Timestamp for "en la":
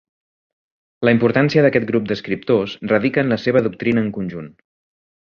3.27-3.39